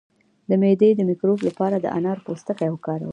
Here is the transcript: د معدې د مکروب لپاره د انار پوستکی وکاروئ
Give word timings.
د 0.49 0.51
معدې 0.61 0.89
د 0.95 1.01
مکروب 1.09 1.39
لپاره 1.47 1.75
د 1.79 1.85
انار 1.97 2.17
پوستکی 2.25 2.67
وکاروئ 2.71 3.09